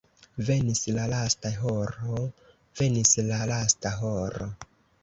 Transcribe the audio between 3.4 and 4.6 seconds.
lasta horo!